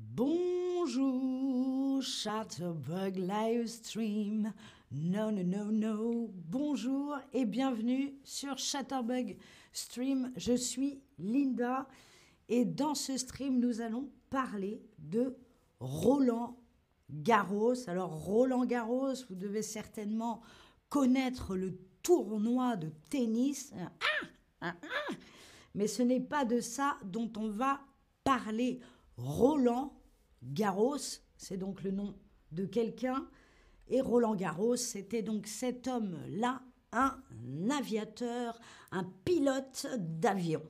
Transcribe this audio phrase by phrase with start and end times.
[0.00, 4.52] Bonjour, Chatterbug Livestream.
[4.92, 6.30] Non, non, non, non.
[6.32, 9.36] Bonjour et bienvenue sur Chatterbug
[9.72, 10.30] Stream.
[10.36, 11.88] Je suis Linda
[12.48, 15.36] et dans ce stream, nous allons parler de
[15.80, 16.56] Roland
[17.10, 17.88] Garros.
[17.88, 20.42] Alors, Roland Garros, vous devez certainement
[20.88, 23.72] connaître le tournoi de tennis.
[23.76, 23.90] Ah,
[24.60, 25.14] ah, ah.
[25.74, 27.80] Mais ce n'est pas de ça dont on va
[28.22, 28.80] parler.
[29.18, 29.92] Roland
[30.42, 32.14] Garros, c'est donc le nom
[32.52, 33.28] de quelqu'un,
[33.88, 37.20] et Roland Garros, c'était donc cet homme-là, un
[37.70, 38.58] aviateur,
[38.92, 40.62] un pilote d'avion.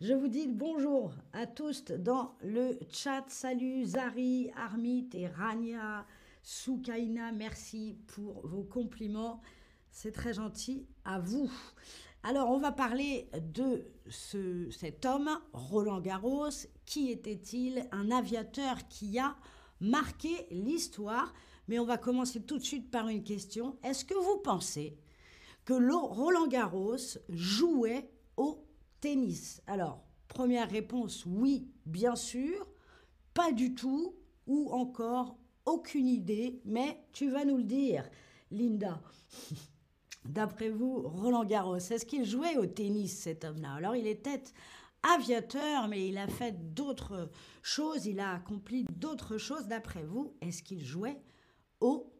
[0.00, 3.24] Je vous dis bonjour à tous dans le chat.
[3.28, 6.06] Salut Zari, Armit et Rania,
[6.42, 9.40] Soukaina, merci pour vos compliments.
[9.90, 11.50] C'est très gentil à vous.
[12.24, 16.50] Alors, on va parler de ce, cet homme, Roland Garros.
[16.86, 17.88] Qui était-il?
[17.90, 19.36] Un aviateur qui a
[19.80, 21.34] marqué l'histoire.
[21.66, 23.76] Mais on va commencer tout de suite par une question.
[23.82, 24.96] Est-ce que vous pensez
[25.64, 28.64] que Roland Garros jouait au
[29.00, 29.60] tennis?
[29.66, 32.68] Alors, première réponse, oui, bien sûr.
[33.34, 34.14] Pas du tout,
[34.46, 38.08] ou encore aucune idée, mais tu vas nous le dire,
[38.50, 39.00] Linda.
[40.24, 43.74] D'après vous, Roland Garros, est-ce qu'il jouait au tennis, cet homme-là?
[43.74, 44.42] Alors, il était
[45.02, 49.66] aviateur, mais il a fait d'autres choses, il a accompli d'autres choses.
[49.66, 51.20] D'après vous, est-ce qu'il jouait
[51.80, 52.12] au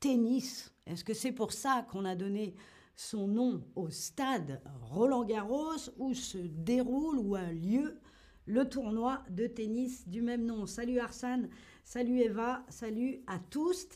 [0.00, 0.72] tennis?
[0.86, 2.54] Est-ce que c'est pour ça qu'on a donné
[2.96, 8.00] son nom au stade Roland Garros, où se déroule, ou a lieu
[8.46, 10.64] le tournoi de tennis du même nom?
[10.64, 11.50] Salut Arsane,
[11.84, 13.86] salut Eva, salut à tous.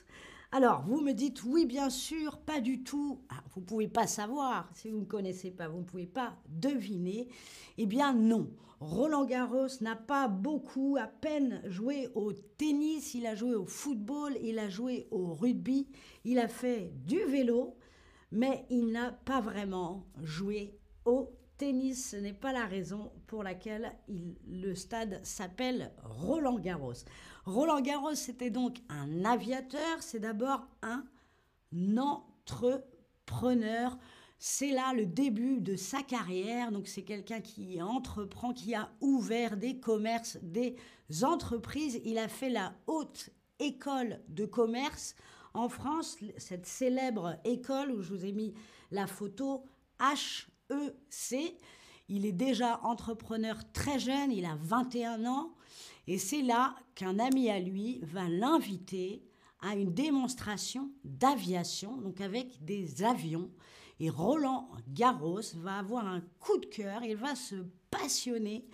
[0.57, 3.19] Alors, vous me dites oui, bien sûr, pas du tout.
[3.29, 6.37] Ah, vous ne pouvez pas savoir, si vous ne connaissez pas, vous ne pouvez pas
[6.49, 7.27] deviner.
[7.77, 13.35] Eh bien non, Roland Garros n'a pas beaucoup, à peine joué au tennis, il a
[13.35, 15.89] joué au football, il a joué au rugby,
[16.25, 17.75] il a fait du vélo,
[18.31, 23.93] mais il n'a pas vraiment joué au tennis, ce n'est pas la raison pour laquelle
[24.09, 27.05] le stade s'appelle Roland Garros.
[27.45, 31.05] Roland Garros, c'était donc un aviateur, c'est d'abord un
[31.97, 33.99] entrepreneur.
[34.39, 36.73] C'est là le début de sa carrière.
[36.73, 40.77] Donc c'est quelqu'un qui entreprend, qui a ouvert des commerces, des
[41.23, 42.01] entreprises.
[42.05, 45.15] Il a fait la haute école de commerce
[45.55, 48.55] en France, cette célèbre école où je vous ai mis
[48.91, 49.65] la photo
[50.01, 51.57] H EC.
[52.09, 55.55] Il est déjà entrepreneur très jeune, il a 21 ans,
[56.07, 59.23] et c'est là qu'un ami à lui va l'inviter
[59.61, 63.51] à une démonstration d'aviation, donc avec des avions.
[64.01, 67.55] Et Roland Garros va avoir un coup de cœur, il va se
[67.91, 68.67] passionner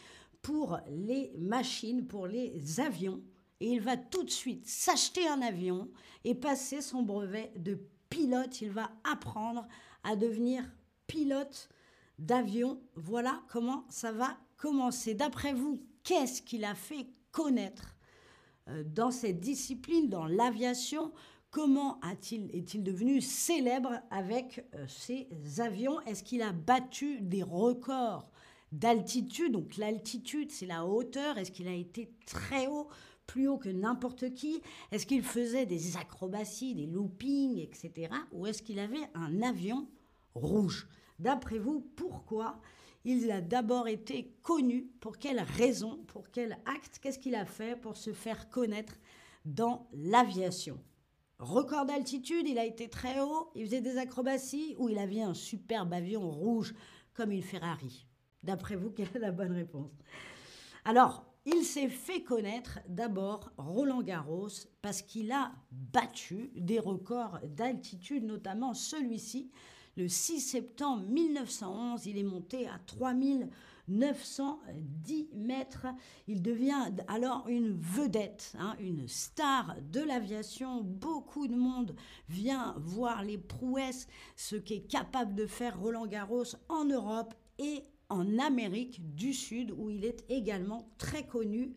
[0.42, 3.22] pour les machines, pour les avions,
[3.60, 5.88] et il va tout de suite s'acheter un avion
[6.24, 7.78] et passer son brevet de
[8.08, 8.60] pilote.
[8.62, 9.68] Il va apprendre
[10.02, 10.64] à devenir
[11.06, 11.68] pilote
[12.20, 12.80] d'avion.
[12.94, 15.14] Voilà comment ça va commencer.
[15.14, 17.96] D'après vous, qu'est-ce qu'il a fait connaître
[18.68, 21.12] euh, dans cette discipline, dans l'aviation?
[21.50, 25.28] Comment a-t-il, est-il devenu célèbre avec euh, ses
[25.58, 26.00] avions?
[26.02, 28.30] Est-ce qu'il a battu des records
[28.70, 29.52] d'altitude?
[29.52, 31.38] Donc l'altitude, c'est la hauteur.
[31.38, 32.88] Est-ce qu'il a été très haut
[33.26, 34.60] plus haut que n'importe qui?
[34.92, 38.12] Est-ce qu'il faisait des acrobaties, des loopings, etc.
[38.32, 39.88] Ou est-ce qu'il avait un avion
[40.34, 40.88] rouge?
[41.20, 42.58] D'après vous, pourquoi
[43.04, 44.90] il a d'abord été connu?
[45.00, 45.98] Pour quelle raison?
[46.06, 46.98] Pour quel acte?
[46.98, 48.94] Qu'est-ce qu'il a fait pour se faire connaître
[49.44, 50.78] dans l'aviation?
[51.38, 55.34] Record d'altitude, il a été très haut, il faisait des acrobaties ou il avait un
[55.34, 56.74] superbe avion rouge
[57.12, 58.06] comme une Ferrari?
[58.42, 59.92] D'après vous, quelle est la bonne réponse?
[60.86, 64.48] Alors, il s'est fait connaître d'abord Roland Garros
[64.80, 69.50] parce qu'il a battu des records d'altitude, notamment celui-ci
[70.00, 75.88] le 6 septembre 1911, il est monté à 3910 mètres.
[76.26, 80.80] Il devient alors une vedette, hein, une star de l'aviation.
[80.80, 81.94] Beaucoup de monde
[82.30, 88.38] vient voir les prouesses, ce qu'est capable de faire Roland Garros en Europe et en
[88.38, 91.74] Amérique du Sud, où il est également très connu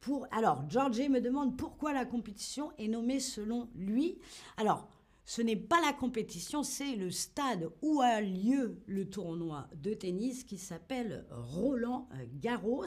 [0.00, 0.26] pour...
[0.30, 4.18] Alors, Georgie me demande pourquoi la compétition est nommée selon lui.
[4.58, 4.90] Alors,
[5.30, 10.42] ce n'est pas la compétition, c'est le stade où a lieu le tournoi de tennis
[10.42, 12.08] qui s'appelle Roland
[12.40, 12.86] Garros.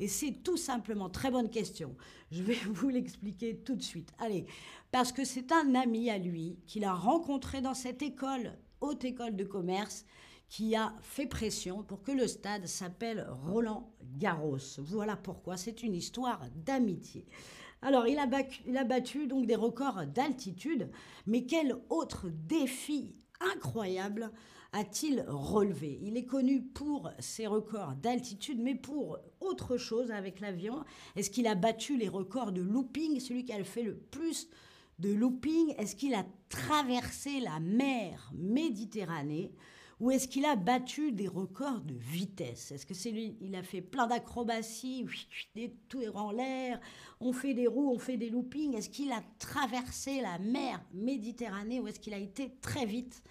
[0.00, 1.94] Et c'est tout simplement, très bonne question,
[2.30, 4.14] je vais vous l'expliquer tout de suite.
[4.18, 4.46] Allez,
[4.92, 9.36] parce que c'est un ami à lui qu'il a rencontré dans cette école, haute école
[9.36, 10.06] de commerce,
[10.48, 14.78] qui a fait pression pour que le stade s'appelle Roland Garros.
[14.78, 17.26] Voilà pourquoi c'est une histoire d'amitié.
[17.84, 20.88] Alors, il a, battu, donc des records d'altitude,
[21.26, 23.14] mais quel autre défi
[23.54, 24.32] incroyable
[24.72, 25.98] a-t-il relevé?
[26.00, 30.82] Il est connu pour ses records d'altitude, mais pour autre chose avec l'avion.
[31.14, 33.20] Est-ce qu'il a battu les records de looping?
[33.20, 34.48] Celui qui a fait le plus
[34.98, 39.52] de looping, est-ce qu'il a traversé la mer Méditerranée?
[40.00, 42.72] Ou est-ce qu'il a battu des records de vitesse?
[42.72, 45.06] Est-ce que c'est lui Il a fait plein d'acrobaties,
[45.88, 46.80] tout est en l'air,
[47.20, 48.76] on fait des roues, on fait des loopings.
[48.76, 53.22] Est-ce qu'il a traversé la mer Méditerranée ou est-ce qu'il a été très vite?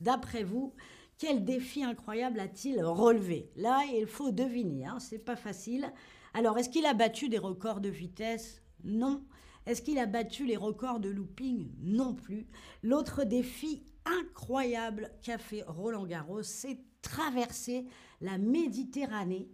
[0.00, 0.74] D'après vous,
[1.18, 3.50] quel défi incroyable a-t-il relevé?
[3.56, 5.92] Là, il faut deviner, hein, c'est pas facile.
[6.34, 8.62] Alors, est-ce qu'il a battu des records de vitesse?
[8.84, 9.22] Non.
[9.66, 11.70] Est-ce qu'il a battu les records de looping?
[11.80, 12.46] Non plus.
[12.82, 17.86] L'autre défi incroyable qu'a fait Roland Garros, c'est traverser
[18.20, 19.48] la Méditerranée.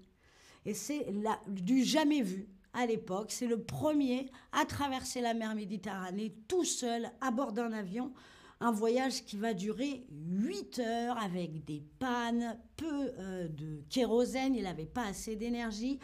[0.64, 1.06] Et c'est
[1.49, 3.32] du jamais vu à l'époque.
[3.32, 8.12] C'est le premier à traverser la mer Méditerranée tout seul à bord d'un avion.
[8.61, 14.64] Un voyage qui va durer 8 heures avec des pannes, peu euh, de kérosène, il
[14.64, 16.00] n'avait pas assez d'énergie.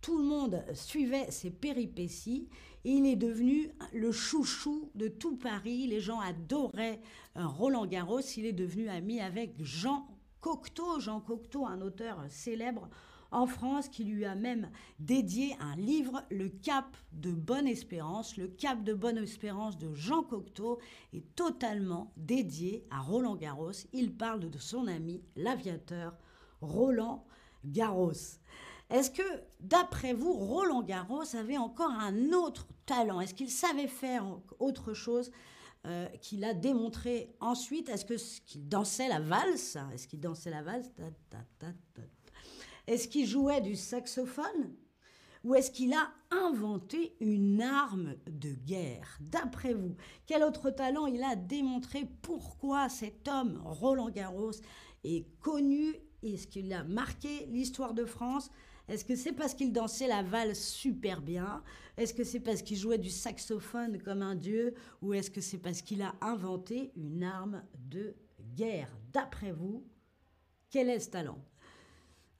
[0.00, 2.48] Tout le monde suivait ses péripéties
[2.84, 5.86] il est devenu le chouchou de tout Paris.
[5.86, 7.00] Les gens adoraient
[7.36, 8.20] euh, Roland Garros.
[8.36, 10.06] Il est devenu ami avec Jean
[10.40, 10.98] Cocteau.
[11.00, 12.88] Jean Cocteau, un auteur célèbre
[13.32, 18.36] en France qui lui a même dédié un livre, Le Cap de Bonne Espérance.
[18.36, 20.78] Le Cap de Bonne Espérance de Jean Cocteau
[21.12, 23.72] est totalement dédié à Roland Garros.
[23.92, 26.16] Il parle de son ami, l'aviateur
[26.60, 27.24] Roland
[27.64, 28.12] Garros.
[28.90, 29.22] Est-ce que,
[29.60, 33.20] d'après vous, Roland Garros avait encore un autre talent?
[33.20, 34.26] Est-ce qu'il savait faire
[34.58, 35.30] autre chose
[35.86, 37.88] euh, qu'il a démontré ensuite?
[37.88, 39.78] Est-ce qu'il dansait la valse?
[39.94, 40.90] Est-ce qu'il dansait la valse?
[42.88, 44.74] Est-ce qu'il jouait du saxophone?
[45.44, 49.16] Ou est-ce qu'il a inventé une arme de guerre?
[49.20, 49.94] D'après vous,
[50.26, 52.06] quel autre talent il a démontré?
[52.20, 54.50] Pourquoi cet homme, Roland Garros,
[55.04, 55.94] est connu?
[56.22, 58.50] Est-ce qu'il a marqué l'histoire de France?
[58.90, 61.62] Est-ce que c'est parce qu'il dansait la valse super bien?
[61.96, 64.74] Est-ce que c'est parce qu'il jouait du saxophone comme un dieu?
[65.00, 68.16] Ou est-ce que c'est parce qu'il a inventé une arme de
[68.56, 68.90] guerre?
[69.12, 69.84] D'après vous,
[70.70, 71.38] quel est ce talent?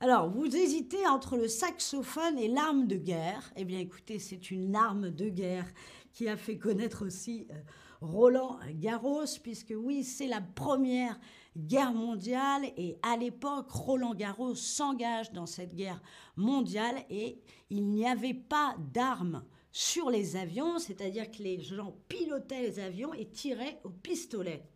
[0.00, 3.53] Alors, vous hésitez entre le saxophone et l'arme de guerre.
[3.55, 5.67] Eh bien, écoutez, c'est une arme de guerre
[6.12, 7.55] qui a fait connaître aussi euh,
[8.00, 11.19] Roland Garros, puisque oui, c'est la première
[11.56, 16.00] guerre mondiale et à l'époque, Roland Garros s'engage dans cette guerre
[16.37, 22.62] mondiale et il n'y avait pas d'armes sur les avions, c'est-à-dire que les gens pilotaient
[22.62, 24.69] les avions et tiraient au pistolet.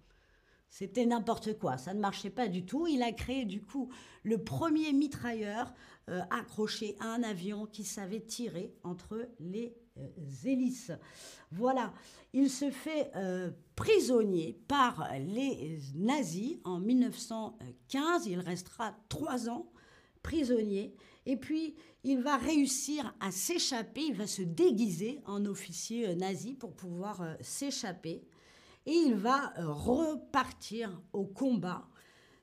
[0.68, 2.88] C'était n'importe quoi, ça ne marchait pas du tout.
[2.88, 3.90] Il a créé du coup
[4.24, 5.72] le premier mitrailleur
[6.10, 10.08] euh, accroché à un avion qui savait tirer entre les euh,
[10.44, 10.90] hélices.
[11.52, 11.94] Voilà,
[12.32, 18.26] il se fait euh, prisonnier par les nazis en 1915.
[18.26, 19.70] Il restera trois ans
[20.22, 20.96] prisonnier.
[21.26, 24.00] Et puis, il va réussir à s'échapper.
[24.08, 28.26] Il va se déguiser en officier euh, nazi pour pouvoir s'échapper.
[28.86, 31.88] Et il va repartir au combat,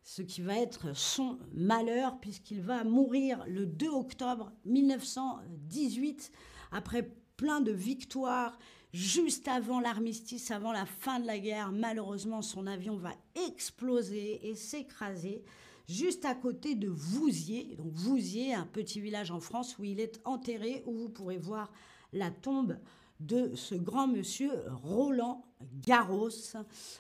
[0.04, 6.32] ce qui va être son malheur, puisqu'il va mourir le 2 octobre 1918,
[6.72, 7.12] après
[7.42, 8.56] plein de victoires
[8.94, 13.16] juste avant l'armistice, avant la fin de la guerre, malheureusement, son avion va
[13.48, 15.44] exploser et s'écraser
[15.90, 17.76] juste à côté de Vouziers.
[17.80, 21.72] Donc Vouziers, un petit village en France où il est enterré, où vous pourrez voir
[22.14, 22.78] la tombe
[23.22, 24.52] de ce grand monsieur
[24.84, 25.44] Roland
[25.86, 26.30] Garros.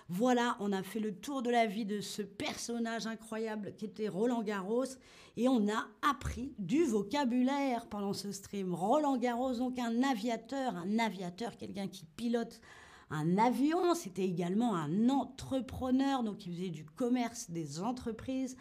[0.07, 4.07] Voilà, on a fait le tour de la vie de ce personnage incroyable qui était
[4.07, 4.85] Roland Garros
[5.35, 8.73] et on a appris du vocabulaire pendant ce stream.
[8.73, 12.61] Roland Garros, donc un aviateur, un aviateur, quelqu'un qui pilote
[13.09, 18.55] un avion, c'était également un entrepreneur, donc il faisait du commerce des entreprises.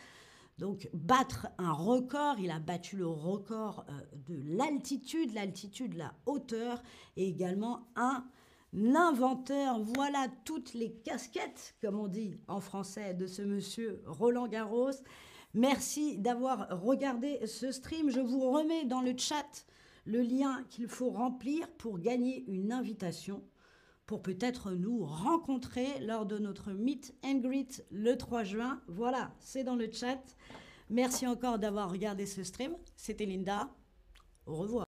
[0.59, 3.93] Donc battre un record, il a battu le record euh,
[4.27, 6.83] de l'altitude, l'altitude, la hauteur,
[7.17, 8.25] et également un
[8.75, 9.81] inventeur.
[9.81, 14.91] Voilà toutes les casquettes, comme on dit en français, de ce monsieur Roland Garros.
[15.55, 18.11] Merci d'avoir regardé ce stream.
[18.11, 19.67] Je vous remets dans le chat
[20.05, 23.43] le lien qu'il faut remplir pour gagner une invitation
[24.11, 28.81] pour peut-être nous rencontrer lors de notre Meet and Greet le 3 juin.
[28.89, 30.19] Voilà, c'est dans le chat.
[30.89, 32.73] Merci encore d'avoir regardé ce stream.
[32.97, 33.73] C'était Linda.
[34.47, 34.79] Au revoir.